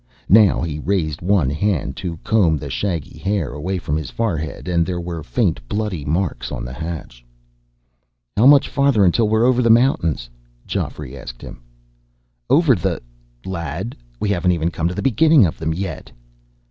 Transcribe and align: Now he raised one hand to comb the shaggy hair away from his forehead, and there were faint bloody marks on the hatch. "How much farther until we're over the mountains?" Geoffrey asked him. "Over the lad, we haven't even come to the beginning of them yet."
Now 0.29 0.61
he 0.61 0.79
raised 0.79 1.21
one 1.21 1.51
hand 1.51 1.95
to 1.97 2.17
comb 2.23 2.57
the 2.57 2.71
shaggy 2.71 3.19
hair 3.19 3.53
away 3.53 3.77
from 3.77 3.95
his 3.97 4.09
forehead, 4.09 4.67
and 4.67 4.83
there 4.83 4.99
were 4.99 5.21
faint 5.21 5.59
bloody 5.69 6.03
marks 6.03 6.51
on 6.51 6.65
the 6.65 6.73
hatch. 6.73 7.23
"How 8.35 8.47
much 8.47 8.67
farther 8.67 9.05
until 9.05 9.29
we're 9.29 9.45
over 9.45 9.61
the 9.61 9.69
mountains?" 9.69 10.27
Geoffrey 10.65 11.15
asked 11.15 11.43
him. 11.43 11.61
"Over 12.49 12.73
the 12.73 12.99
lad, 13.45 13.95
we 14.19 14.29
haven't 14.29 14.53
even 14.53 14.71
come 14.71 14.87
to 14.87 14.95
the 14.95 15.03
beginning 15.03 15.45
of 15.45 15.59
them 15.59 15.71
yet." 15.71 16.11